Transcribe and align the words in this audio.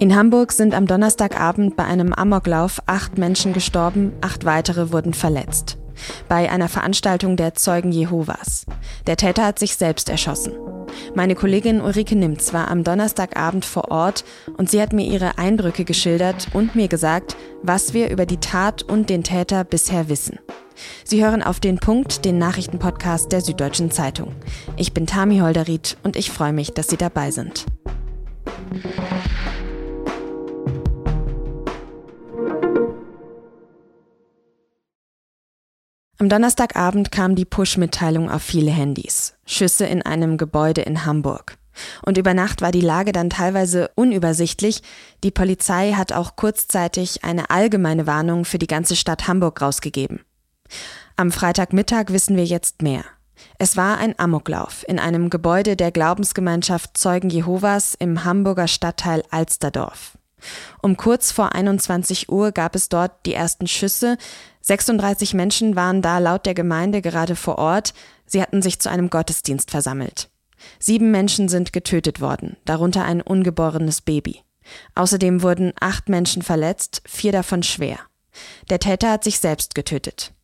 In 0.00 0.16
Hamburg 0.16 0.52
sind 0.52 0.72
am 0.72 0.86
Donnerstagabend 0.86 1.76
bei 1.76 1.84
einem 1.84 2.14
Amoklauf 2.14 2.80
acht 2.86 3.18
Menschen 3.18 3.52
gestorben, 3.52 4.14
acht 4.22 4.46
weitere 4.46 4.92
wurden 4.92 5.12
verletzt. 5.12 5.76
Bei 6.26 6.50
einer 6.50 6.70
Veranstaltung 6.70 7.36
der 7.36 7.52
Zeugen 7.52 7.92
Jehovas. 7.92 8.64
Der 9.06 9.18
Täter 9.18 9.44
hat 9.44 9.58
sich 9.58 9.76
selbst 9.76 10.08
erschossen. 10.08 10.54
Meine 11.14 11.34
Kollegin 11.34 11.82
Ulrike 11.82 12.16
Nimz 12.16 12.54
war 12.54 12.70
am 12.70 12.82
Donnerstagabend 12.82 13.66
vor 13.66 13.90
Ort 13.90 14.24
und 14.56 14.70
sie 14.70 14.80
hat 14.80 14.94
mir 14.94 15.04
ihre 15.04 15.36
Eindrücke 15.36 15.84
geschildert 15.84 16.48
und 16.54 16.74
mir 16.74 16.88
gesagt, 16.88 17.36
was 17.62 17.92
wir 17.92 18.08
über 18.08 18.24
die 18.24 18.40
Tat 18.40 18.82
und 18.82 19.10
den 19.10 19.22
Täter 19.22 19.64
bisher 19.64 20.08
wissen. 20.08 20.38
Sie 21.04 21.22
hören 21.22 21.42
auf 21.42 21.60
den 21.60 21.78
Punkt, 21.78 22.24
den 22.24 22.38
Nachrichtenpodcast 22.38 23.30
der 23.32 23.42
Süddeutschen 23.42 23.90
Zeitung. 23.90 24.34
Ich 24.78 24.94
bin 24.94 25.06
Tami 25.06 25.40
Holderried 25.40 25.98
und 26.02 26.16
ich 26.16 26.30
freue 26.30 26.54
mich, 26.54 26.72
dass 26.72 26.88
Sie 26.88 26.96
dabei 26.96 27.32
sind. 27.32 27.66
Am 36.20 36.28
Donnerstagabend 36.28 37.10
kam 37.10 37.34
die 37.34 37.46
Push-Mitteilung 37.46 38.30
auf 38.30 38.42
viele 38.42 38.70
Handys. 38.70 39.32
Schüsse 39.46 39.86
in 39.86 40.02
einem 40.02 40.36
Gebäude 40.36 40.82
in 40.82 41.06
Hamburg. 41.06 41.56
Und 42.04 42.18
über 42.18 42.34
Nacht 42.34 42.60
war 42.60 42.72
die 42.72 42.82
Lage 42.82 43.12
dann 43.12 43.30
teilweise 43.30 43.90
unübersichtlich. 43.94 44.82
Die 45.24 45.30
Polizei 45.30 45.92
hat 45.92 46.12
auch 46.12 46.36
kurzzeitig 46.36 47.24
eine 47.24 47.48
allgemeine 47.48 48.06
Warnung 48.06 48.44
für 48.44 48.58
die 48.58 48.66
ganze 48.66 48.96
Stadt 48.96 49.28
Hamburg 49.28 49.62
rausgegeben. 49.62 50.20
Am 51.16 51.32
Freitagmittag 51.32 52.08
wissen 52.08 52.36
wir 52.36 52.44
jetzt 52.44 52.82
mehr. 52.82 53.04
Es 53.58 53.78
war 53.78 53.96
ein 53.96 54.18
Amoklauf 54.18 54.84
in 54.86 54.98
einem 54.98 55.30
Gebäude 55.30 55.74
der 55.74 55.90
Glaubensgemeinschaft 55.90 56.98
Zeugen 56.98 57.30
Jehovas 57.30 57.94
im 57.98 58.24
Hamburger 58.24 58.68
Stadtteil 58.68 59.22
Alsterdorf. 59.30 60.18
Um 60.82 60.96
kurz 60.96 61.32
vor 61.32 61.54
21 61.54 62.30
Uhr 62.30 62.52
gab 62.52 62.74
es 62.74 62.88
dort 62.88 63.26
die 63.26 63.34
ersten 63.34 63.66
Schüsse. 63.66 64.16
36 64.70 65.34
Menschen 65.34 65.74
waren 65.74 66.00
da 66.00 66.18
laut 66.18 66.46
der 66.46 66.54
Gemeinde 66.54 67.02
gerade 67.02 67.34
vor 67.34 67.58
Ort. 67.58 67.92
Sie 68.24 68.40
hatten 68.40 68.62
sich 68.62 68.78
zu 68.78 68.88
einem 68.88 69.10
Gottesdienst 69.10 69.68
versammelt. 69.68 70.30
Sieben 70.78 71.10
Menschen 71.10 71.48
sind 71.48 71.72
getötet 71.72 72.20
worden, 72.20 72.56
darunter 72.66 73.04
ein 73.04 73.20
ungeborenes 73.20 74.00
Baby. 74.00 74.42
Außerdem 74.94 75.42
wurden 75.42 75.72
acht 75.80 76.08
Menschen 76.08 76.42
verletzt, 76.42 77.02
vier 77.04 77.32
davon 77.32 77.64
schwer. 77.64 77.98
Der 78.68 78.78
Täter 78.78 79.10
hat 79.10 79.24
sich 79.24 79.40
selbst 79.40 79.74
getötet. 79.74 80.34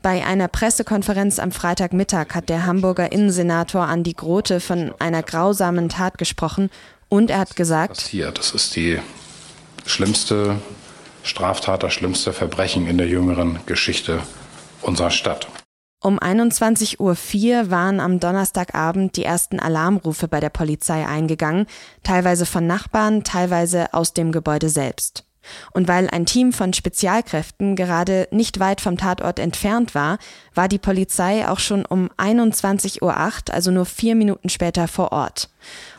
Bei 0.00 0.24
einer 0.24 0.48
Pressekonferenz 0.48 1.38
am 1.38 1.52
Freitagmittag 1.52 2.28
hat 2.30 2.48
der 2.48 2.64
Hamburger 2.64 3.12
Innensenator 3.12 3.82
Andi 3.82 4.14
Grote 4.14 4.60
von 4.60 4.94
einer 5.00 5.22
grausamen 5.22 5.90
Tat 5.90 6.16
gesprochen 6.16 6.70
und 7.10 7.28
er 7.28 7.40
hat 7.40 7.56
gesagt, 7.56 7.96
passiert. 7.96 8.38
Das 8.38 8.52
ist 8.52 8.74
die 8.74 8.98
schlimmste 9.84 10.56
Straftat, 11.22 11.82
das 11.82 11.92
schlimmste 11.92 12.32
Verbrechen 12.32 12.86
in 12.86 12.98
der 12.98 13.08
jüngeren 13.08 13.60
Geschichte 13.66 14.20
unserer 14.82 15.10
Stadt. 15.10 15.48
Um 16.02 16.18
21.04 16.18 16.98
Uhr 16.98 17.70
waren 17.70 18.00
am 18.00 18.20
Donnerstagabend 18.20 19.16
die 19.16 19.24
ersten 19.24 19.60
Alarmrufe 19.60 20.28
bei 20.28 20.40
der 20.40 20.48
Polizei 20.48 21.06
eingegangen, 21.06 21.66
teilweise 22.02 22.46
von 22.46 22.66
Nachbarn, 22.66 23.22
teilweise 23.22 23.92
aus 23.92 24.14
dem 24.14 24.32
Gebäude 24.32 24.70
selbst. 24.70 25.24
Und 25.72 25.88
weil 25.88 26.08
ein 26.08 26.26
Team 26.26 26.52
von 26.52 26.72
Spezialkräften 26.72 27.76
gerade 27.76 28.28
nicht 28.30 28.60
weit 28.60 28.80
vom 28.80 28.96
Tatort 28.96 29.38
entfernt 29.38 29.94
war, 29.94 30.18
war 30.54 30.68
die 30.68 30.78
Polizei 30.78 31.46
auch 31.48 31.58
schon 31.58 31.84
um 31.84 32.10
21.08 32.16 33.02
Uhr, 33.02 33.54
also 33.54 33.70
nur 33.70 33.86
vier 33.86 34.14
Minuten 34.14 34.48
später 34.48 34.88
vor 34.88 35.12
Ort. 35.12 35.50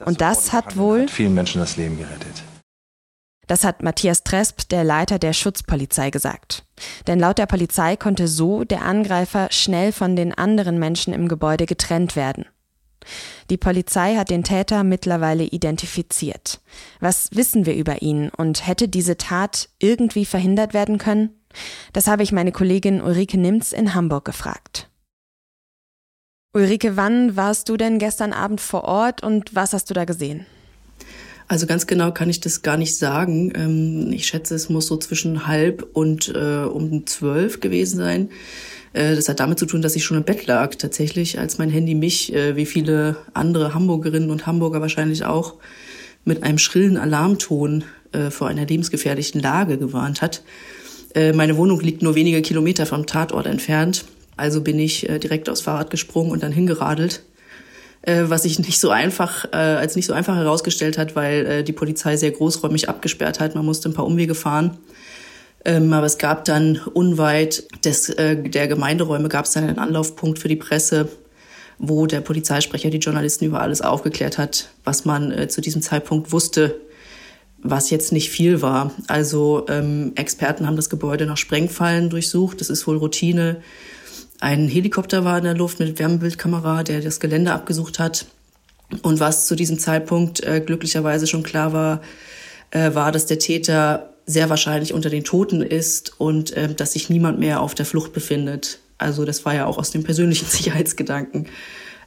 Und 0.05 0.21
das 0.21 0.51
hat 0.51 0.77
wohl 0.77 1.07
vielen 1.07 1.33
Menschen 1.33 1.61
das 1.61 1.77
Leben 1.77 1.97
gerettet. 1.97 2.43
Das 3.51 3.65
hat 3.65 3.83
Matthias 3.83 4.23
Tresp, 4.23 4.69
der 4.69 4.85
Leiter 4.85 5.19
der 5.19 5.33
Schutzpolizei, 5.33 6.09
gesagt. 6.09 6.63
Denn 7.05 7.19
laut 7.19 7.37
der 7.37 7.47
Polizei 7.47 7.97
konnte 7.97 8.29
so 8.29 8.63
der 8.63 8.83
Angreifer 8.83 9.49
schnell 9.51 9.91
von 9.91 10.15
den 10.15 10.33
anderen 10.33 10.79
Menschen 10.79 11.13
im 11.13 11.27
Gebäude 11.27 11.65
getrennt 11.65 12.15
werden. 12.15 12.45
Die 13.49 13.57
Polizei 13.57 14.15
hat 14.15 14.29
den 14.29 14.45
Täter 14.45 14.85
mittlerweile 14.85 15.43
identifiziert. 15.43 16.61
Was 17.01 17.27
wissen 17.33 17.65
wir 17.65 17.75
über 17.75 18.01
ihn 18.01 18.29
und 18.29 18.65
hätte 18.65 18.87
diese 18.87 19.17
Tat 19.17 19.67
irgendwie 19.79 20.23
verhindert 20.23 20.73
werden 20.73 20.97
können? 20.97 21.31
Das 21.91 22.07
habe 22.07 22.23
ich 22.23 22.31
meine 22.31 22.53
Kollegin 22.53 23.01
Ulrike 23.01 23.37
Nimz 23.37 23.73
in 23.73 23.93
Hamburg 23.93 24.23
gefragt. 24.23 24.89
Ulrike, 26.53 26.95
wann 26.95 27.35
warst 27.35 27.67
du 27.67 27.75
denn 27.75 27.99
gestern 27.99 28.31
Abend 28.31 28.61
vor 28.61 28.85
Ort 28.85 29.21
und 29.21 29.53
was 29.53 29.73
hast 29.73 29.89
du 29.89 29.93
da 29.93 30.05
gesehen? 30.05 30.45
Also 31.51 31.67
ganz 31.67 31.85
genau 31.85 32.13
kann 32.13 32.29
ich 32.29 32.39
das 32.39 32.61
gar 32.61 32.77
nicht 32.77 32.95
sagen. 32.95 33.51
Ähm, 33.57 34.13
ich 34.13 34.25
schätze, 34.25 34.55
es 34.55 34.69
muss 34.69 34.87
so 34.87 34.95
zwischen 34.95 35.47
halb 35.47 35.85
und 35.91 36.33
äh, 36.33 36.63
um 36.63 37.05
zwölf 37.05 37.59
gewesen 37.59 37.97
sein. 37.97 38.29
Äh, 38.93 39.15
das 39.15 39.27
hat 39.27 39.41
damit 39.41 39.59
zu 39.59 39.65
tun, 39.65 39.81
dass 39.81 39.97
ich 39.97 40.05
schon 40.05 40.15
im 40.15 40.23
Bett 40.23 40.47
lag 40.47 40.75
tatsächlich, 40.75 41.39
als 41.39 41.57
mein 41.57 41.69
Handy 41.69 41.93
mich, 41.93 42.33
äh, 42.33 42.55
wie 42.55 42.65
viele 42.65 43.17
andere 43.33 43.73
Hamburgerinnen 43.73 44.29
und 44.29 44.47
Hamburger 44.47 44.79
wahrscheinlich 44.79 45.25
auch, 45.25 45.55
mit 46.23 46.41
einem 46.43 46.57
schrillen 46.57 46.95
Alarmton 46.95 47.83
vor 48.29 48.47
einer 48.47 48.65
lebensgefährlichen 48.65 49.41
Lage 49.41 49.77
gewarnt 49.77 50.21
hat. 50.21 50.43
Meine 51.15 51.55
Wohnung 51.55 51.79
liegt 51.79 52.01
nur 52.01 52.13
wenige 52.13 52.41
Kilometer 52.41 52.85
vom 52.85 53.05
Tatort 53.05 53.47
entfernt. 53.47 54.03
Also 54.35 54.61
bin 54.61 54.77
ich 54.77 55.07
direkt 55.23 55.49
aufs 55.49 55.61
Fahrrad 55.61 55.89
gesprungen 55.89 56.31
und 56.31 56.43
dann 56.43 56.51
hingeradelt 56.51 57.23
äh, 58.03 58.23
was 58.27 58.43
sich 58.43 58.59
nicht 58.59 58.79
so 58.79 58.89
einfach 58.89 59.45
äh, 59.51 59.57
als 59.57 59.95
nicht 59.95 60.05
so 60.05 60.13
einfach 60.13 60.35
herausgestellt 60.35 60.97
hat, 60.97 61.15
weil 61.15 61.45
äh, 61.45 61.63
die 61.63 61.73
Polizei 61.73 62.17
sehr 62.17 62.31
großräumig 62.31 62.89
abgesperrt 62.89 63.39
hat. 63.39 63.55
Man 63.55 63.65
musste 63.65 63.89
ein 63.89 63.93
paar 63.93 64.05
Umwege 64.05 64.35
fahren. 64.35 64.77
Ähm, 65.63 65.93
aber 65.93 66.07
es 66.07 66.17
gab 66.17 66.45
dann 66.45 66.81
unweit 66.93 67.65
des, 67.85 68.09
äh, 68.09 68.35
der 68.35 68.67
Gemeinderäume 68.67 69.29
gab 69.29 69.45
es 69.45 69.51
dann 69.51 69.65
einen 69.65 69.77
Anlaufpunkt 69.77 70.39
für 70.39 70.47
die 70.47 70.55
Presse, 70.55 71.09
wo 71.77 72.07
der 72.07 72.21
Polizeisprecher 72.21 72.89
die 72.89 72.97
Journalisten 72.97 73.45
über 73.45 73.61
alles 73.61 73.81
aufgeklärt 73.81 74.37
hat, 74.37 74.69
was 74.83 75.05
man 75.05 75.31
äh, 75.31 75.47
zu 75.47 75.61
diesem 75.61 75.83
Zeitpunkt 75.83 76.31
wusste, 76.31 76.79
was 77.61 77.91
jetzt 77.91 78.11
nicht 78.11 78.31
viel 78.31 78.63
war. 78.63 78.91
Also 79.07 79.65
ähm, 79.69 80.13
Experten 80.15 80.65
haben 80.65 80.75
das 80.75 80.89
Gebäude 80.89 81.27
nach 81.27 81.37
Sprengfallen 81.37 82.09
durchsucht. 82.09 82.59
Das 82.59 82.71
ist 82.71 82.87
wohl 82.87 82.97
Routine. 82.97 83.57
Ein 84.41 84.67
Helikopter 84.67 85.23
war 85.23 85.37
in 85.37 85.43
der 85.43 85.53
Luft 85.53 85.79
mit 85.79 85.99
Wärmebildkamera, 85.99 86.81
der 86.81 86.99
das 87.01 87.19
Gelände 87.19 87.53
abgesucht 87.53 87.99
hat. 87.99 88.25
Und 89.03 89.19
was 89.19 89.45
zu 89.45 89.55
diesem 89.55 89.77
Zeitpunkt 89.77 90.43
äh, 90.43 90.59
glücklicherweise 90.59 91.27
schon 91.27 91.43
klar 91.43 91.73
war, 91.73 92.01
äh, 92.71 92.95
war, 92.95 93.11
dass 93.11 93.27
der 93.27 93.37
Täter 93.37 94.09
sehr 94.25 94.49
wahrscheinlich 94.49 94.93
unter 94.93 95.11
den 95.11 95.23
Toten 95.23 95.61
ist 95.61 96.19
und 96.19 96.51
äh, 96.57 96.73
dass 96.73 96.93
sich 96.93 97.09
niemand 97.09 97.37
mehr 97.37 97.61
auf 97.61 97.75
der 97.75 97.85
Flucht 97.85 98.13
befindet. 98.13 98.79
Also 98.97 99.25
das 99.25 99.45
war 99.45 99.53
ja 99.53 99.67
auch 99.67 99.77
aus 99.77 99.91
dem 99.91 100.03
persönlichen 100.03 100.45
Sicherheitsgedanken 100.49 101.47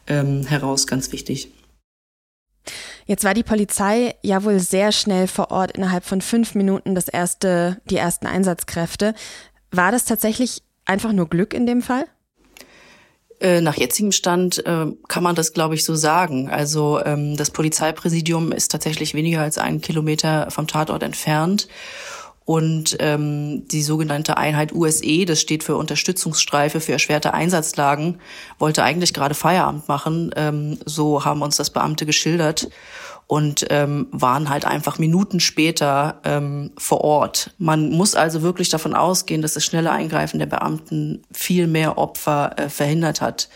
ähm, 0.09 0.45
heraus 0.45 0.89
ganz 0.89 1.13
wichtig. 1.13 1.53
Jetzt 3.07 3.23
war 3.23 3.35
die 3.35 3.45
Polizei 3.45 4.17
ja 4.23 4.43
wohl 4.43 4.59
sehr 4.59 4.91
schnell 4.91 5.29
vor 5.29 5.53
Ort, 5.53 5.71
innerhalb 5.77 6.05
von 6.05 6.21
fünf 6.21 6.57
Minuten 6.57 6.97
das 6.97 7.07
erste, 7.07 7.81
die 7.85 7.97
ersten 7.97 8.27
Einsatzkräfte. 8.27 9.15
War 9.71 9.93
das 9.93 10.05
tatsächlich 10.05 10.63
einfach 10.85 11.13
nur 11.13 11.29
Glück 11.29 11.55
in 11.55 11.67
dem 11.67 11.81
Fall? 11.81 12.07
Äh, 13.45 13.61
nach 13.61 13.77
jetzigem 13.77 14.11
Stand 14.11 14.65
äh, 14.65 14.87
kann 15.07 15.23
man 15.23 15.35
das, 15.35 15.53
glaube 15.53 15.75
ich, 15.75 15.85
so 15.85 15.95
sagen. 15.95 16.49
Also 16.49 17.05
ähm, 17.05 17.37
das 17.37 17.51
Polizeipräsidium 17.51 18.53
ist 18.53 18.71
tatsächlich 18.71 19.13
weniger 19.13 19.43
als 19.43 19.59
einen 19.59 19.83
Kilometer 19.83 20.51
vom 20.51 20.67
Tatort 20.67 21.03
entfernt. 21.03 21.69
Und 22.47 22.97
ähm, 23.01 23.67
die 23.69 23.83
sogenannte 23.83 24.37
Einheit 24.37 24.75
USE, 24.75 25.25
das 25.25 25.41
steht 25.41 25.65
für 25.65 25.77
Unterstützungsstreife 25.77 26.81
für 26.81 26.93
erschwerte 26.93 27.33
Einsatzlagen, 27.33 28.19
wollte 28.59 28.83
eigentlich 28.83 29.15
gerade 29.15 29.35
Feierabend 29.35 29.89
machen. 29.89 30.31
Ähm, 30.37 30.79
so 30.85 31.25
haben 31.25 31.41
uns 31.41 31.57
das 31.57 31.71
Beamte 31.71 32.05
geschildert 32.05 32.69
und 33.27 33.67
ähm, 33.71 34.09
waren 34.11 34.51
halt 34.51 34.67
einfach 34.67 34.99
Minuten 34.99 35.41
später 35.41 36.21
ähm, 36.25 36.73
vor 36.77 37.01
Ort. 37.01 37.55
Man 37.57 37.91
muss 37.91 38.15
also 38.15 38.43
wirklich 38.43 38.69
davon 38.69 38.95
ausgehen, 38.95 39.41
dass 39.41 39.55
das 39.55 39.65
schnelle 39.65 39.91
Eingreifen 39.91 40.39
der 40.39 40.47
Beamten 40.47 41.23
viel 41.33 41.67
mehr 41.67 41.97
Opfer 41.97 42.53
äh, 42.59 42.69
verhindert 42.69 43.23
hat. 43.23 43.49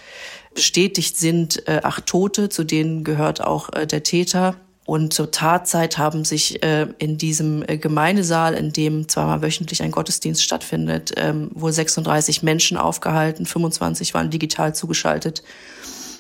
Bestätigt 0.55 1.19
sind 1.19 1.69
äh, 1.69 1.81
acht 1.85 2.07
Tote, 2.07 2.49
zu 2.49 2.65
denen 2.65 3.05
gehört 3.05 3.43
auch 3.43 3.71
äh, 3.75 3.87
der 3.87 4.03
Täter. 4.03 4.57
Und 4.89 5.13
zur 5.13 5.31
Tatzeit 5.31 5.99
haben 5.99 6.25
sich 6.25 6.63
äh, 6.63 6.87
in 6.97 7.19
diesem 7.19 7.63
äh, 7.69 7.77
Gemeindesaal, 7.77 8.55
in 8.55 8.73
dem 8.73 9.07
zweimal 9.07 9.43
wöchentlich 9.43 9.83
ein 9.83 9.91
Gottesdienst 9.91 10.43
stattfindet, 10.43 11.13
ähm, 11.19 11.51
wohl 11.53 11.73
36 11.73 12.43
Menschen 12.43 12.79
aufgehalten, 12.79 13.45
25 13.45 14.15
waren 14.15 14.31
digital 14.31 14.75
zugeschaltet. 14.75 15.43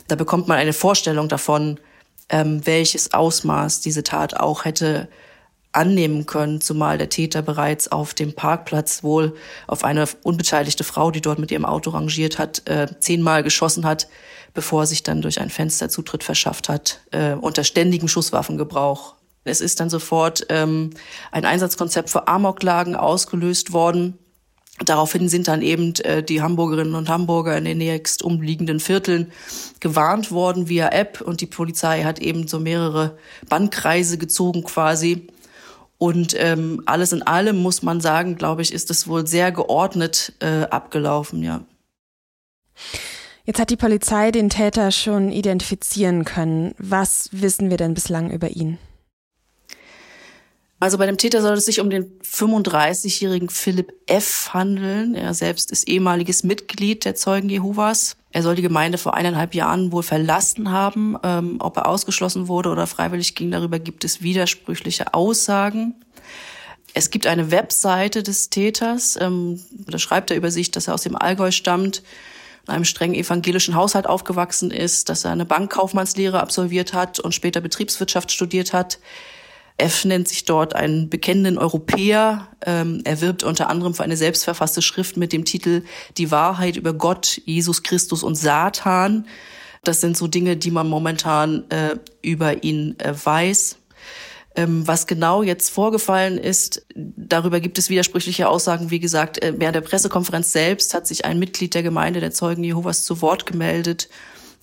Da 0.06 0.16
bekommt 0.16 0.48
man 0.48 0.58
eine 0.58 0.74
Vorstellung 0.74 1.30
davon, 1.30 1.80
ähm, 2.28 2.66
welches 2.66 3.14
Ausmaß 3.14 3.80
diese 3.80 4.02
Tat 4.02 4.38
auch 4.38 4.66
hätte 4.66 5.08
annehmen 5.72 6.26
können, 6.26 6.60
zumal 6.60 6.98
der 6.98 7.08
Täter 7.08 7.42
bereits 7.42 7.92
auf 7.92 8.14
dem 8.14 8.34
Parkplatz 8.34 9.02
wohl 9.02 9.34
auf 9.66 9.84
eine 9.84 10.06
unbeteiligte 10.22 10.84
Frau, 10.84 11.10
die 11.10 11.20
dort 11.20 11.38
mit 11.38 11.50
ihrem 11.50 11.64
Auto 11.64 11.90
rangiert 11.90 12.38
hat, 12.38 12.66
äh, 12.68 12.86
zehnmal 13.00 13.42
geschossen 13.42 13.84
hat, 13.84 14.08
bevor 14.54 14.82
er 14.82 14.86
sich 14.86 15.02
dann 15.02 15.22
durch 15.22 15.40
ein 15.40 15.50
Fenster 15.50 15.88
Zutritt 15.88 16.24
verschafft 16.24 16.68
hat, 16.68 17.00
äh, 17.10 17.34
unter 17.34 17.64
ständigem 17.64 18.08
Schusswaffengebrauch 18.08 19.14
Es 19.44 19.60
ist 19.60 19.80
dann 19.80 19.90
sofort 19.90 20.46
ähm, 20.48 20.90
ein 21.30 21.44
Einsatzkonzept 21.44 22.10
für 22.10 22.28
Amoklagen 22.28 22.96
ausgelöst 22.96 23.72
worden. 23.72 24.18
Daraufhin 24.84 25.28
sind 25.28 25.48
dann 25.48 25.62
eben 25.62 25.94
äh, 25.96 26.22
die 26.22 26.40
Hamburgerinnen 26.40 26.94
und 26.94 27.08
Hamburger 27.08 27.56
in 27.56 27.64
den 27.64 27.78
nächst 27.78 28.22
umliegenden 28.22 28.80
Vierteln 28.80 29.32
gewarnt 29.80 30.30
worden 30.30 30.68
via 30.68 30.88
App 30.90 31.20
und 31.20 31.40
die 31.40 31.46
Polizei 31.46 32.04
hat 32.04 32.20
eben 32.20 32.46
so 32.46 32.60
mehrere 32.60 33.18
Bandkreise 33.48 34.18
gezogen 34.18 34.62
quasi. 34.64 35.28
Und 35.98 36.34
ähm, 36.38 36.82
alles 36.86 37.12
in 37.12 37.22
allem 37.22 37.56
muss 37.56 37.82
man 37.82 38.00
sagen, 38.00 38.36
glaube 38.36 38.62
ich, 38.62 38.72
ist 38.72 38.90
es 38.90 39.08
wohl 39.08 39.26
sehr 39.26 39.50
geordnet 39.50 40.32
äh, 40.40 40.62
abgelaufen, 40.62 41.42
ja. 41.42 41.62
Jetzt 43.44 43.58
hat 43.58 43.70
die 43.70 43.76
Polizei 43.76 44.30
den 44.30 44.50
Täter 44.50 44.92
schon 44.92 45.32
identifizieren 45.32 46.24
können. 46.24 46.74
Was 46.78 47.30
wissen 47.32 47.70
wir 47.70 47.76
denn 47.76 47.94
bislang 47.94 48.30
über 48.30 48.50
ihn? 48.50 48.78
Also 50.80 50.96
bei 50.96 51.06
dem 51.06 51.18
Täter 51.18 51.42
soll 51.42 51.54
es 51.54 51.64
sich 51.64 51.80
um 51.80 51.90
den 51.90 52.18
35-jährigen 52.20 53.48
Philipp 53.48 53.92
F. 54.06 54.50
handeln. 54.52 55.16
Er 55.16 55.34
selbst 55.34 55.72
ist 55.72 55.88
ehemaliges 55.88 56.44
Mitglied 56.44 57.04
der 57.04 57.16
Zeugen 57.16 57.48
Jehovas. 57.48 58.16
Er 58.30 58.44
soll 58.44 58.54
die 58.54 58.62
Gemeinde 58.62 58.96
vor 58.96 59.14
eineinhalb 59.14 59.54
Jahren 59.54 59.90
wohl 59.90 60.04
verlassen 60.04 60.70
haben. 60.70 61.16
Ähm, 61.24 61.56
ob 61.58 61.76
er 61.78 61.88
ausgeschlossen 61.88 62.46
wurde 62.46 62.70
oder 62.70 62.86
freiwillig 62.86 63.34
ging, 63.34 63.50
darüber 63.50 63.80
gibt 63.80 64.04
es 64.04 64.22
widersprüchliche 64.22 65.14
Aussagen. 65.14 65.96
Es 66.94 67.10
gibt 67.10 67.26
eine 67.26 67.50
Webseite 67.50 68.22
des 68.22 68.48
Täters. 68.50 69.18
Ähm, 69.20 69.60
da 69.70 69.98
schreibt 69.98 70.30
er 70.30 70.36
über 70.36 70.52
sich, 70.52 70.70
dass 70.70 70.86
er 70.86 70.94
aus 70.94 71.02
dem 71.02 71.16
Allgäu 71.16 71.50
stammt, 71.50 72.02
in 72.66 72.74
einem 72.74 72.84
streng 72.84 73.14
evangelischen 73.14 73.74
Haushalt 73.74 74.06
aufgewachsen 74.06 74.70
ist, 74.70 75.08
dass 75.08 75.24
er 75.24 75.32
eine 75.32 75.44
Bankkaufmannslehre 75.44 76.38
absolviert 76.38 76.92
hat 76.92 77.18
und 77.18 77.34
später 77.34 77.60
Betriebswirtschaft 77.60 78.30
studiert 78.30 78.72
hat. 78.72 78.98
F 79.78 80.04
nennt 80.04 80.26
sich 80.28 80.44
dort 80.44 80.74
einen 80.74 81.08
bekennenden 81.08 81.56
Europäer. 81.56 82.48
Ähm, 82.66 83.00
er 83.04 83.20
wirbt 83.20 83.44
unter 83.44 83.70
anderem 83.70 83.94
für 83.94 84.02
eine 84.02 84.16
selbstverfasste 84.16 84.82
Schrift 84.82 85.16
mit 85.16 85.32
dem 85.32 85.44
Titel 85.44 85.82
Die 86.18 86.32
Wahrheit 86.32 86.76
über 86.76 86.92
Gott, 86.92 87.40
Jesus 87.44 87.84
Christus 87.84 88.24
und 88.24 88.34
Satan. 88.34 89.26
Das 89.84 90.00
sind 90.00 90.16
so 90.16 90.26
Dinge, 90.26 90.56
die 90.56 90.72
man 90.72 90.88
momentan 90.88 91.64
äh, 91.70 91.96
über 92.22 92.64
ihn 92.64 92.98
äh, 92.98 93.14
weiß. 93.14 93.76
Ähm, 94.56 94.88
was 94.88 95.06
genau 95.06 95.44
jetzt 95.44 95.70
vorgefallen 95.70 96.36
ist, 96.36 96.84
darüber 96.96 97.60
gibt 97.60 97.78
es 97.78 97.88
widersprüchliche 97.88 98.48
Aussagen. 98.48 98.90
Wie 98.90 98.98
gesagt, 98.98 99.40
äh, 99.40 99.54
während 99.56 99.76
der 99.76 99.82
Pressekonferenz 99.82 100.50
selbst 100.50 100.92
hat 100.94 101.06
sich 101.06 101.24
ein 101.24 101.38
Mitglied 101.38 101.74
der 101.74 101.84
Gemeinde 101.84 102.18
der 102.18 102.32
Zeugen 102.32 102.64
Jehovas 102.64 103.04
zu 103.04 103.22
Wort 103.22 103.46
gemeldet 103.46 104.08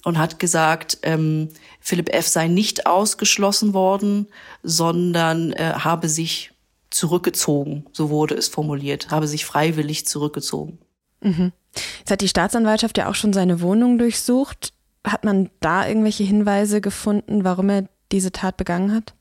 und 0.06 0.20
hat 0.20 0.40
gesagt, 0.40 1.00
ähm, 1.02 1.50
Philipp 1.82 2.14
F. 2.14 2.28
sei 2.28 2.48
nicht 2.48 2.86
ausgeschlossen 2.86 3.74
worden, 3.74 4.28
sondern 4.62 5.52
äh, 5.54 5.74
habe 5.74 6.08
sich 6.08 6.52
zurückgezogen, 6.92 7.86
so 7.92 8.10
wurde 8.10 8.36
es 8.36 8.48
formuliert, 8.48 9.10
habe 9.10 9.28
sich 9.28 9.46
freiwillig 9.46 10.06
zurückgezogen. 10.06 10.78
Mhm. 11.22 11.52
Jetzt 12.00 12.12
hat 12.12 12.22
die 12.22 12.30
Staatsanwaltschaft 12.30 12.98
ja 13.00 13.10
auch 13.10 13.16
schon 13.16 13.34
seine 13.34 13.60
Wohnung 13.62 13.98
durchsucht. 13.98 14.74
Hat 15.06 15.26
man 15.26 15.50
da 15.60 15.88
irgendwelche 15.88 16.24
Hinweise 16.24 16.82
gefunden, 16.82 17.44
warum 17.44 17.70
er 17.70 17.90
diese 18.12 18.32
Tat 18.32 18.58
begangen 18.58 18.94
hat? 18.94 19.16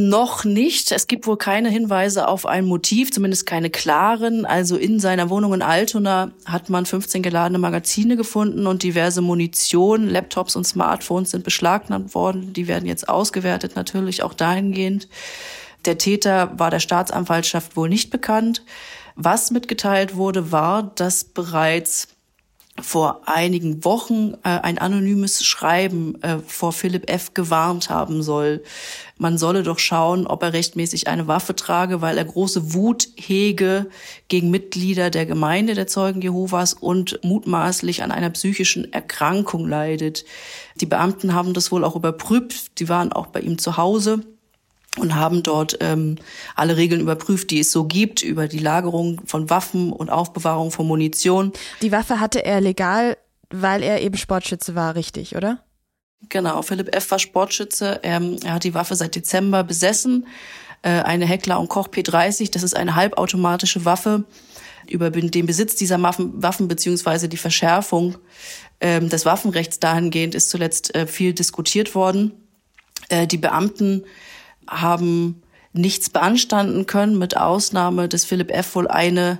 Noch 0.00 0.44
nicht. 0.44 0.92
Es 0.92 1.08
gibt 1.08 1.26
wohl 1.26 1.38
keine 1.38 1.70
Hinweise 1.70 2.28
auf 2.28 2.46
ein 2.46 2.66
Motiv, 2.66 3.10
zumindest 3.10 3.46
keine 3.46 3.68
klaren. 3.68 4.46
Also 4.46 4.76
in 4.76 5.00
seiner 5.00 5.28
Wohnung 5.28 5.54
in 5.54 5.60
Altona 5.60 6.30
hat 6.44 6.70
man 6.70 6.86
15 6.86 7.20
geladene 7.20 7.58
Magazine 7.58 8.16
gefunden 8.16 8.68
und 8.68 8.84
diverse 8.84 9.22
Munition, 9.22 10.08
Laptops 10.08 10.54
und 10.54 10.64
Smartphones 10.64 11.32
sind 11.32 11.42
beschlagnahmt 11.42 12.14
worden. 12.14 12.52
Die 12.52 12.68
werden 12.68 12.86
jetzt 12.86 13.08
ausgewertet, 13.08 13.74
natürlich 13.74 14.22
auch 14.22 14.34
dahingehend. 14.34 15.08
Der 15.84 15.98
Täter 15.98 16.56
war 16.56 16.70
der 16.70 16.78
Staatsanwaltschaft 16.78 17.76
wohl 17.76 17.88
nicht 17.88 18.10
bekannt. 18.10 18.62
Was 19.16 19.50
mitgeteilt 19.50 20.14
wurde, 20.14 20.52
war, 20.52 20.92
dass 20.94 21.24
bereits 21.24 22.06
vor 22.80 23.22
einigen 23.26 23.84
Wochen 23.84 24.34
äh, 24.44 24.48
ein 24.48 24.78
anonymes 24.78 25.44
Schreiben 25.44 26.20
äh, 26.22 26.38
vor 26.46 26.72
Philipp 26.72 27.10
F. 27.10 27.34
gewarnt 27.34 27.90
haben 27.90 28.22
soll. 28.22 28.62
Man 29.16 29.36
solle 29.36 29.62
doch 29.62 29.78
schauen, 29.78 30.26
ob 30.26 30.42
er 30.42 30.52
rechtmäßig 30.52 31.08
eine 31.08 31.26
Waffe 31.26 31.56
trage, 31.56 32.00
weil 32.00 32.18
er 32.18 32.24
große 32.24 32.72
Wut 32.74 33.08
hege 33.16 33.86
gegen 34.28 34.50
Mitglieder 34.50 35.10
der 35.10 35.26
Gemeinde 35.26 35.74
der 35.74 35.86
Zeugen 35.88 36.20
Jehovas 36.20 36.74
und 36.74 37.18
mutmaßlich 37.24 38.02
an 38.02 38.12
einer 38.12 38.30
psychischen 38.30 38.92
Erkrankung 38.92 39.66
leidet. 39.66 40.24
Die 40.76 40.86
Beamten 40.86 41.34
haben 41.34 41.54
das 41.54 41.72
wohl 41.72 41.84
auch 41.84 41.96
überprüft. 41.96 42.78
Die 42.78 42.88
waren 42.88 43.12
auch 43.12 43.26
bei 43.26 43.40
ihm 43.40 43.58
zu 43.58 43.76
Hause 43.76 44.20
und 44.98 45.14
haben 45.14 45.42
dort 45.42 45.78
ähm, 45.80 46.16
alle 46.54 46.76
Regeln 46.76 47.00
überprüft, 47.00 47.50
die 47.50 47.60
es 47.60 47.72
so 47.72 47.84
gibt, 47.84 48.22
über 48.22 48.48
die 48.48 48.58
Lagerung 48.58 49.20
von 49.24 49.50
Waffen 49.50 49.92
und 49.92 50.10
Aufbewahrung 50.10 50.70
von 50.70 50.86
Munition. 50.86 51.52
Die 51.82 51.92
Waffe 51.92 52.20
hatte 52.20 52.44
er 52.44 52.60
legal, 52.60 53.16
weil 53.50 53.82
er 53.82 54.02
eben 54.02 54.16
Sportschütze 54.16 54.74
war, 54.74 54.94
richtig, 54.94 55.36
oder? 55.36 55.62
Genau, 56.28 56.62
Philipp 56.62 56.94
F. 56.94 57.10
war 57.10 57.18
Sportschütze. 57.18 58.00
Ähm, 58.02 58.36
er 58.44 58.54
hat 58.54 58.64
die 58.64 58.74
Waffe 58.74 58.96
seit 58.96 59.14
Dezember 59.14 59.62
besessen. 59.64 60.26
Äh, 60.82 60.90
eine 61.02 61.26
Heckler 61.26 61.60
und 61.60 61.68
Koch 61.68 61.88
P30, 61.88 62.50
das 62.50 62.62
ist 62.62 62.76
eine 62.76 62.94
halbautomatische 62.94 63.84
Waffe. 63.84 64.24
Über 64.88 65.10
den 65.10 65.46
Besitz 65.46 65.76
dieser 65.76 66.00
Waffen, 66.02 66.42
Waffen 66.42 66.66
beziehungsweise 66.66 67.28
die 67.28 67.36
Verschärfung 67.36 68.16
ähm, 68.80 69.08
des 69.08 69.26
Waffenrechts 69.26 69.80
dahingehend 69.80 70.34
ist 70.34 70.50
zuletzt 70.50 70.94
äh, 70.94 71.06
viel 71.06 71.34
diskutiert 71.34 71.94
worden. 71.94 72.32
Äh, 73.08 73.26
die 73.26 73.36
Beamten 73.36 74.04
haben 74.68 75.42
nichts 75.72 76.10
beanstanden 76.10 76.86
können, 76.86 77.18
mit 77.18 77.36
Ausnahme 77.36 78.08
des 78.08 78.24
Philipp 78.24 78.50
F. 78.50 78.74
wohl 78.74 78.88
eine 78.88 79.38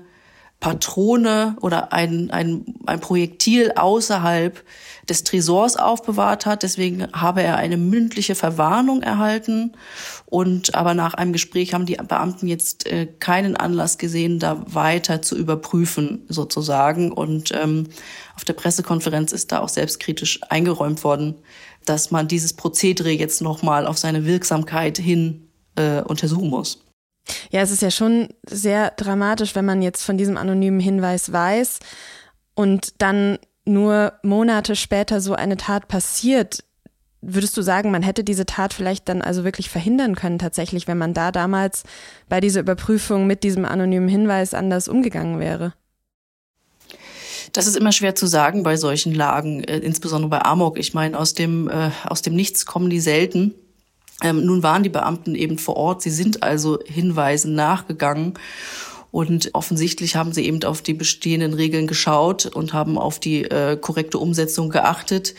Patrone 0.61 1.57
oder 1.61 1.93
ein, 1.93 2.31
ein, 2.33 2.75
ein 2.87 2.99
Projektil 2.99 3.73
außerhalb 3.77 4.65
des 5.09 5.23
Tresors 5.23 5.77
aufbewahrt 5.77 6.47
hat. 6.47 6.65
Deswegen 6.65 7.13
habe 7.13 7.43
er 7.43 7.57
eine 7.57 7.77
mündliche 7.77 8.35
Verwarnung 8.35 9.03
erhalten. 9.03 9.73
Und 10.27 10.75
aber 10.75 10.95
nach 10.95 11.15
einem 11.15 11.33
Gespräch 11.33 11.75
haben 11.75 11.87
die 11.87 11.97
Beamten 11.97 12.49
jetzt 12.49 12.87
äh, 12.87 13.07
keinen 13.07 13.57
Anlass 13.57 13.99
gesehen, 13.99 14.41
da 14.41 14.65
weiter 14.67 15.23
zu 15.23 15.37
überprüfen, 15.37 16.25
sozusagen. 16.29 17.13
Und 17.13 17.53
ähm, 17.55 17.87
auf 18.35 18.45
der 18.45 18.55
Pressekonferenz 18.55 19.31
ist 19.31 19.53
da 19.53 19.61
auch 19.61 19.69
selbstkritisch 19.69 20.41
eingeräumt 20.49 21.05
worden, 21.05 21.37
dass 21.85 22.11
man 22.11 22.27
dieses 22.27 22.53
Prozedere 22.53 23.11
jetzt 23.11 23.43
nochmal 23.43 23.87
auf 23.87 23.97
seine 23.97 24.27
Wirksamkeit 24.27 24.99
hin 24.99 25.49
äh, 25.77 26.03
untersuchen 26.03 26.51
muss. 26.51 26.88
Ja, 27.51 27.61
es 27.61 27.71
ist 27.71 27.83
ja 27.83 27.91
schon 27.91 28.29
sehr 28.47 28.93
dramatisch, 28.97 29.55
wenn 29.55 29.65
man 29.65 29.83
jetzt 29.83 30.03
von 30.03 30.19
diesem 30.19 30.37
anonymen 30.37 30.81
Hinweis 30.81 31.33
weiß 31.33 31.79
und 32.55 32.95
dann 32.99 33.39
nur 33.65 34.15
Monate 34.23 34.77
später 34.77 35.21
so 35.21 35.35
eine 35.35 35.57
Tat 35.57 35.89
passiert. 35.89 36.65
Würdest 37.21 37.57
du 37.57 37.63
sagen, 37.63 37.91
man 37.91 38.03
hätte 38.03 38.25
diese 38.25 38.47
Tat 38.47 38.73
vielleicht 38.73 39.09
dann 39.09 39.23
also 39.23 39.45
wirklich 39.45 39.69
verhindern 39.71 40.15
können, 40.15 40.39
tatsächlich, 40.39 40.87
wenn 40.87 40.99
man 40.99 41.15
da 41.15 41.33
damals 41.33 41.83
bei 42.29 42.41
dieser 42.41 42.61
Überprüfung 42.61 43.27
mit 43.27 43.43
diesem 43.43 43.65
anonymen 43.65 44.09
Hinweis 44.09 44.55
anders 44.55 44.89
umgegangen 44.89 45.41
wäre? 45.41 45.75
Das 47.53 47.67
ist 47.67 47.77
immer 47.77 47.93
schwer 47.93 48.15
zu 48.15 48.27
sagen 48.27 48.63
bei 48.63 48.77
solchen 48.77 49.15
Lagen, 49.15 49.65
äh, 49.65 49.79
insbesondere 49.79 50.31
bei 50.31 50.45
Amok. 50.45 50.79
Ich 50.79 50.95
meine, 50.95 51.19
aus 51.19 51.35
dem, 51.35 51.69
äh, 51.69 51.91
aus 52.05 52.23
dem 52.23 52.35
Nichts 52.35 52.67
kommen 52.67 52.91
die 52.91 53.01
selten. 53.01 53.55
Ähm, 54.23 54.45
nun 54.45 54.63
waren 54.63 54.83
die 54.83 54.89
Beamten 54.89 55.35
eben 55.35 55.59
vor 55.59 55.77
Ort. 55.77 56.03
Sie 56.03 56.11
sind 56.11 56.43
also 56.43 56.79
Hinweisen 56.85 57.55
nachgegangen. 57.55 58.35
Und 59.11 59.51
offensichtlich 59.55 60.17
haben 60.17 60.33
sie 60.33 60.45
eben 60.45 60.63
auf 60.65 60.83
die 60.83 60.93
bestehenden 60.93 61.55
Regeln 61.55 61.87
geschaut 61.87 62.47
und 62.47 62.75
haben 62.75 62.99
auf 62.99 63.19
die 63.19 63.45
äh, 63.45 63.77
korrekte 63.77 64.19
Umsetzung 64.19 64.69
geachtet. 64.69 65.35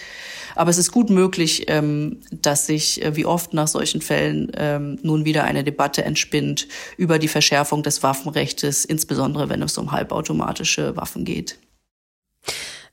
Aber 0.55 0.71
es 0.71 0.79
ist 0.79 0.91
gut 0.91 1.12
möglich, 1.12 1.65
ähm, 1.67 2.17
dass 2.31 2.65
sich 2.65 3.03
äh, 3.03 3.15
wie 3.15 3.25
oft 3.25 3.53
nach 3.53 3.67
solchen 3.67 4.01
Fällen 4.01 4.51
ähm, 4.55 4.98
nun 5.03 5.24
wieder 5.24 5.43
eine 5.43 5.63
Debatte 5.63 6.03
entspinnt 6.03 6.67
über 6.98 7.19
die 7.19 7.27
Verschärfung 7.27 7.83
des 7.83 8.01
Waffenrechts, 8.01 8.86
insbesondere 8.86 9.50
wenn 9.50 9.62
es 9.62 9.77
um 9.77 9.91
halbautomatische 9.91 10.95
Waffen 10.95 11.24
geht. 11.24 11.59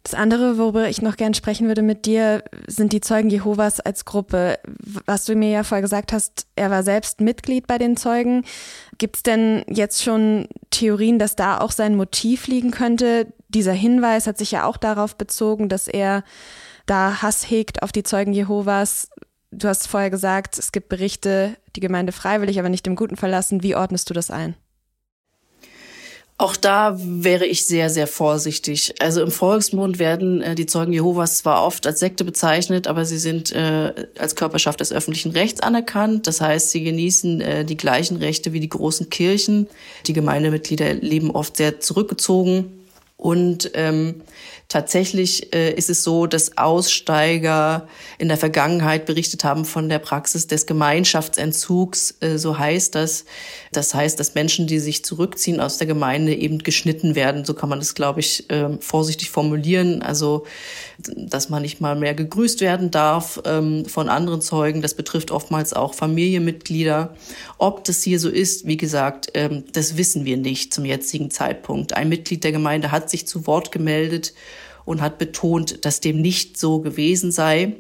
Das 0.07 0.15
andere, 0.15 0.57
worüber 0.57 0.89
ich 0.89 1.03
noch 1.03 1.17
gern 1.17 1.35
sprechen 1.35 1.67
würde 1.67 1.83
mit 1.83 2.07
dir, 2.07 2.45
sind 2.69 2.93
die 2.93 3.01
Zeugen 3.01 3.29
Jehovas 3.29 3.81
als 3.81 4.05
Gruppe. 4.05 4.57
Was 5.05 5.25
du 5.25 5.35
mir 5.35 5.51
ja 5.51 5.65
vorher 5.65 5.83
gesagt 5.83 6.13
hast, 6.13 6.47
er 6.55 6.71
war 6.71 6.85
selbst 6.85 7.21
Mitglied 7.21 7.67
bei 7.67 7.77
den 7.77 7.97
Zeugen. 7.97 8.45
Gibt 8.99 9.17
es 9.17 9.23
denn 9.25 9.65
jetzt 9.69 10.05
schon 10.05 10.47
Theorien, 10.71 11.19
dass 11.19 11.35
da 11.35 11.59
auch 11.59 11.73
sein 11.73 11.97
Motiv 11.97 12.47
liegen 12.47 12.71
könnte? 12.71 13.33
Dieser 13.49 13.73
Hinweis 13.73 14.29
hat 14.29 14.39
sich 14.39 14.53
ja 14.53 14.65
auch 14.65 14.77
darauf 14.77 15.17
bezogen, 15.17 15.69
dass 15.69 15.89
er 15.89 16.23
da 16.87 17.21
Hass 17.21 17.51
hegt 17.51 17.83
auf 17.83 17.91
die 17.91 18.05
Zeugen 18.05 18.33
Jehovas. 18.33 19.11
Du 19.51 19.67
hast 19.67 19.89
vorher 19.89 20.11
gesagt, 20.11 20.57
es 20.57 20.71
gibt 20.71 20.89
Berichte, 20.89 21.57
die 21.75 21.81
Gemeinde 21.81 22.13
freiwillig, 22.13 22.61
aber 22.61 22.69
nicht 22.69 22.87
im 22.87 22.95
Guten 22.95 23.17
verlassen. 23.17 23.65
Wie 23.65 23.75
ordnest 23.75 24.09
du 24.09 24.15
das 24.15 24.31
ein? 24.31 24.55
Auch 26.38 26.55
da 26.55 26.99
wäre 26.99 27.47
ich 27.47 27.66
sehr, 27.66 27.88
sehr 27.88 28.07
vorsichtig. 28.07 28.95
Also 28.99 29.23
im 29.23 29.31
Volksmund 29.31 29.99
werden 29.99 30.43
äh, 30.43 30.55
die 30.55 30.66
Zeugen 30.66 30.93
Jehovas 30.93 31.38
zwar 31.38 31.64
oft 31.64 31.87
als 31.87 31.99
Sekte 31.99 32.25
bezeichnet, 32.25 32.87
aber 32.87 33.07
sie 33.07 33.16
sind 33.16 33.52
äh, 33.52 33.95
als 34.19 34.37
Körperschaft 34.37 34.81
des 34.81 34.93
öffentlichen 34.93 35.31
Rechts 35.31 35.61
anerkannt. 35.61 36.26
Das 36.26 36.43
heißt, 36.43 36.71
sie 36.71 36.85
genießen 36.85 37.40
äh, 37.40 37.64
die 37.64 37.78
gleichen 37.78 38.19
Rechte 38.19 38.52
wie 38.52 38.61
die 38.61 38.69
großen 38.69 39.09
Kirchen. 39.09 39.66
Die 40.07 40.12
Gemeindemitglieder 40.12 40.93
leben 40.93 41.31
oft 41.31 41.57
sehr 41.57 41.81
zurückgezogen 41.81 42.86
und 43.16 43.70
ähm, 43.75 44.23
tatsächlich 44.68 45.54
äh, 45.54 45.73
ist 45.73 45.88
es 45.88 46.02
so, 46.02 46.26
dass 46.26 46.58
Aussteiger 46.58 47.88
in 48.18 48.28
der 48.28 48.37
Vergangenheit 48.37 49.06
berichtet 49.06 49.42
haben 49.42 49.64
von 49.64 49.88
der 49.88 50.00
Praxis 50.00 50.49
des 50.49 50.66
Gemeinschaftsentzugs, 50.66 52.16
äh, 52.20 52.37
so 52.37 52.58
heißt 52.58 52.94
das. 52.94 53.25
Das 53.73 53.94
heißt, 53.94 54.20
dass 54.20 54.35
Menschen, 54.35 54.66
die 54.66 54.80
sich 54.80 55.04
zurückziehen 55.04 55.61
aus 55.61 55.78
der 55.78 55.87
Gemeinde, 55.87 56.35
eben 56.35 56.58
geschnitten 56.58 57.14
werden. 57.14 57.44
So 57.44 57.54
kann 57.54 57.68
man 57.68 57.78
das, 57.78 57.94
glaube 57.94 58.20
ich, 58.20 58.50
äh, 58.50 58.76
vorsichtig 58.80 59.30
formulieren. 59.30 60.02
Also, 60.02 60.44
dass 60.99 61.49
man 61.49 61.62
nicht 61.62 61.80
mal 61.80 61.96
mehr 61.96 62.14
gegrüßt 62.14 62.61
werden 62.61 62.90
darf 62.90 63.40
ähm, 63.44 63.87
von 63.87 64.08
anderen 64.08 64.40
Zeugen. 64.40 64.82
Das 64.82 64.94
betrifft 64.94 65.30
oftmals 65.30 65.73
auch 65.73 65.94
Familienmitglieder. 65.94 67.14
Ob 67.58 67.85
das 67.85 68.02
hier 68.02 68.18
so 68.18 68.28
ist, 68.28 68.66
wie 68.66 68.76
gesagt, 68.76 69.28
ähm, 69.35 69.64
das 69.73 69.96
wissen 69.96 70.25
wir 70.25 70.37
nicht 70.37 70.75
zum 70.75 70.85
jetzigen 70.85 71.30
Zeitpunkt. 71.30 71.94
Ein 71.94 72.08
Mitglied 72.08 72.44
der 72.44 72.52
Gemeinde 72.52 72.90
hat 72.90 73.06
sich 73.11 73.27
zu 73.27 73.47
Wort 73.47 73.73
gemeldet 73.73 74.35
und 74.85 75.01
hat 75.01 75.19
betont, 75.19 75.85
dass 75.85 76.01
dem 76.01 76.21
nicht 76.21 76.59
so 76.59 76.81
gewesen 76.81 77.33
sei. 77.33 77.77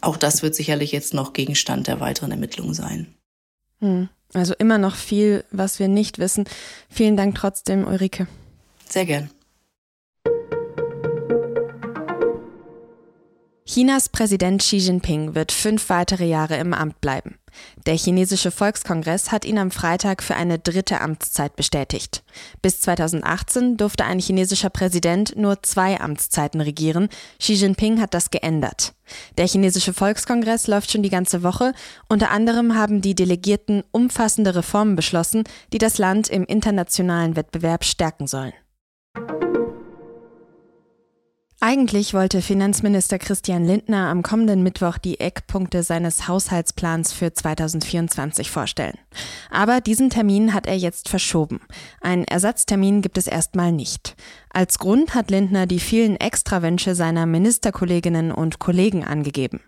Auch 0.00 0.16
das 0.16 0.42
wird 0.42 0.54
sicherlich 0.54 0.92
jetzt 0.92 1.14
noch 1.14 1.32
Gegenstand 1.32 1.86
der 1.86 2.00
weiteren 2.00 2.30
Ermittlungen 2.30 2.74
sein. 2.74 3.14
Hm. 3.80 4.08
Also 4.32 4.54
immer 4.58 4.78
noch 4.78 4.94
viel, 4.94 5.44
was 5.50 5.78
wir 5.78 5.88
nicht 5.88 6.18
wissen. 6.18 6.44
Vielen 6.88 7.16
Dank 7.16 7.34
trotzdem, 7.34 7.86
Ulrike. 7.86 8.28
Sehr 8.88 9.04
gern. 9.04 9.30
Chinas 13.72 14.08
Präsident 14.08 14.62
Xi 14.62 14.78
Jinping 14.78 15.36
wird 15.36 15.52
fünf 15.52 15.90
weitere 15.90 16.24
Jahre 16.24 16.56
im 16.56 16.74
Amt 16.74 17.00
bleiben. 17.00 17.36
Der 17.86 17.96
chinesische 17.96 18.50
Volkskongress 18.50 19.30
hat 19.30 19.44
ihn 19.44 19.58
am 19.58 19.70
Freitag 19.70 20.24
für 20.24 20.34
eine 20.34 20.58
dritte 20.58 21.00
Amtszeit 21.00 21.54
bestätigt. 21.54 22.24
Bis 22.62 22.80
2018 22.80 23.76
durfte 23.76 24.04
ein 24.04 24.18
chinesischer 24.18 24.70
Präsident 24.70 25.36
nur 25.36 25.62
zwei 25.62 26.00
Amtszeiten 26.00 26.60
regieren. 26.60 27.10
Xi 27.38 27.52
Jinping 27.52 28.00
hat 28.00 28.12
das 28.12 28.32
geändert. 28.32 28.92
Der 29.38 29.46
chinesische 29.46 29.92
Volkskongress 29.92 30.66
läuft 30.66 30.90
schon 30.90 31.04
die 31.04 31.08
ganze 31.08 31.44
Woche. 31.44 31.72
Unter 32.08 32.32
anderem 32.32 32.74
haben 32.74 33.00
die 33.00 33.14
Delegierten 33.14 33.84
umfassende 33.92 34.56
Reformen 34.56 34.96
beschlossen, 34.96 35.44
die 35.72 35.78
das 35.78 35.98
Land 35.98 36.28
im 36.28 36.42
internationalen 36.44 37.36
Wettbewerb 37.36 37.84
stärken 37.84 38.26
sollen. 38.26 38.52
Eigentlich 41.62 42.14
wollte 42.14 42.40
Finanzminister 42.40 43.18
Christian 43.18 43.66
Lindner 43.66 44.08
am 44.08 44.22
kommenden 44.22 44.62
Mittwoch 44.62 44.96
die 44.96 45.20
Eckpunkte 45.20 45.82
seines 45.82 46.26
Haushaltsplans 46.26 47.12
für 47.12 47.34
2024 47.34 48.50
vorstellen. 48.50 48.96
Aber 49.50 49.82
diesen 49.82 50.08
Termin 50.08 50.54
hat 50.54 50.66
er 50.66 50.76
jetzt 50.78 51.10
verschoben. 51.10 51.60
Einen 52.00 52.24
Ersatztermin 52.24 53.02
gibt 53.02 53.18
es 53.18 53.26
erstmal 53.26 53.72
nicht. 53.72 54.16
Als 54.48 54.78
Grund 54.78 55.14
hat 55.14 55.30
Lindner 55.30 55.66
die 55.66 55.80
vielen 55.80 56.16
Extrawünsche 56.16 56.94
seiner 56.94 57.26
Ministerkolleginnen 57.26 58.32
und 58.32 58.58
Kollegen 58.58 59.04
angegeben. 59.04 59.60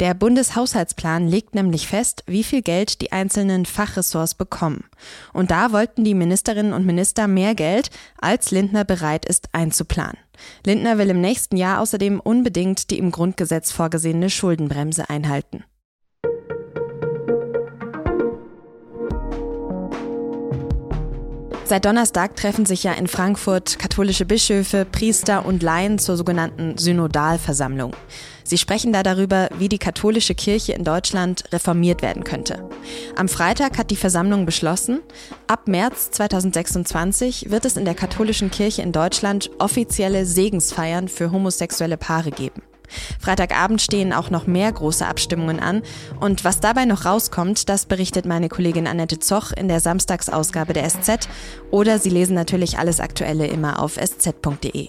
Der 0.00 0.14
Bundeshaushaltsplan 0.14 1.28
legt 1.28 1.54
nämlich 1.54 1.86
fest, 1.86 2.24
wie 2.26 2.42
viel 2.42 2.62
Geld 2.62 3.02
die 3.02 3.12
einzelnen 3.12 3.66
Fachressorts 3.66 4.34
bekommen. 4.34 4.84
Und 5.34 5.50
da 5.50 5.72
wollten 5.72 6.04
die 6.04 6.14
Ministerinnen 6.14 6.72
und 6.72 6.86
Minister 6.86 7.28
mehr 7.28 7.54
Geld, 7.54 7.90
als 8.18 8.50
Lindner 8.50 8.86
bereit 8.86 9.26
ist 9.26 9.50
einzuplanen. 9.52 10.16
Lindner 10.66 10.98
will 10.98 11.10
im 11.10 11.20
nächsten 11.20 11.56
Jahr 11.56 11.80
außerdem 11.80 12.20
unbedingt 12.20 12.90
die 12.90 12.98
im 12.98 13.10
Grundgesetz 13.10 13.72
vorgesehene 13.72 14.30
Schuldenbremse 14.30 15.08
einhalten. 15.08 15.64
Seit 21.74 21.86
Donnerstag 21.86 22.36
treffen 22.36 22.66
sich 22.66 22.84
ja 22.84 22.92
in 22.92 23.08
Frankfurt 23.08 23.80
katholische 23.80 24.24
Bischöfe, 24.24 24.84
Priester 24.84 25.44
und 25.44 25.60
Laien 25.60 25.98
zur 25.98 26.16
sogenannten 26.16 26.78
Synodalversammlung. 26.78 27.96
Sie 28.44 28.58
sprechen 28.58 28.92
da 28.92 29.02
darüber, 29.02 29.48
wie 29.58 29.68
die 29.68 29.80
katholische 29.80 30.36
Kirche 30.36 30.74
in 30.74 30.84
Deutschland 30.84 31.42
reformiert 31.52 32.00
werden 32.00 32.22
könnte. 32.22 32.62
Am 33.16 33.26
Freitag 33.26 33.76
hat 33.76 33.90
die 33.90 33.96
Versammlung 33.96 34.46
beschlossen, 34.46 35.00
ab 35.48 35.66
März 35.66 36.12
2026 36.12 37.50
wird 37.50 37.64
es 37.64 37.76
in 37.76 37.84
der 37.84 37.96
katholischen 37.96 38.52
Kirche 38.52 38.82
in 38.82 38.92
Deutschland 38.92 39.50
offizielle 39.58 40.26
Segensfeiern 40.26 41.08
für 41.08 41.32
homosexuelle 41.32 41.96
Paare 41.96 42.30
geben. 42.30 42.62
Freitagabend 43.20 43.80
stehen 43.80 44.12
auch 44.12 44.30
noch 44.30 44.46
mehr 44.46 44.70
große 44.70 45.06
Abstimmungen 45.06 45.60
an. 45.60 45.82
Und 46.20 46.44
was 46.44 46.60
dabei 46.60 46.84
noch 46.84 47.04
rauskommt, 47.04 47.68
das 47.68 47.86
berichtet 47.86 48.26
meine 48.26 48.48
Kollegin 48.48 48.86
Annette 48.86 49.18
Zoch 49.18 49.52
in 49.52 49.68
der 49.68 49.80
Samstagsausgabe 49.80 50.72
der 50.72 50.88
SZ. 50.88 51.28
Oder 51.70 51.98
Sie 51.98 52.10
lesen 52.10 52.34
natürlich 52.34 52.78
alles 52.78 53.00
Aktuelle 53.00 53.46
immer 53.46 53.80
auf 53.82 53.96
sz.de. 53.96 54.88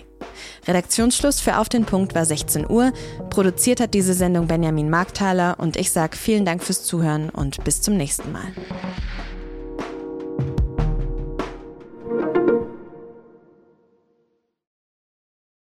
Redaktionsschluss 0.68 1.40
für 1.40 1.58
Auf 1.58 1.70
den 1.70 1.86
Punkt 1.86 2.16
war 2.16 2.26
16 2.26 2.70
Uhr. 2.70 2.92
Produziert 3.30 3.80
hat 3.80 3.94
diese 3.94 4.14
Sendung 4.14 4.48
Benjamin 4.48 4.90
Markthaler 4.90 5.56
und 5.60 5.78
ich 5.78 5.92
sage 5.92 6.18
vielen 6.18 6.46
Dank 6.46 6.64
fürs 6.64 6.84
Zuhören 6.84 7.30
und 7.30 7.64
bis 7.64 7.82
zum 7.82 7.98
nächsten 7.98 8.32
Mal. 8.32 8.54